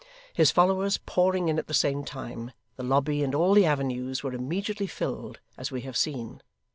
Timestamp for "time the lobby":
2.03-3.23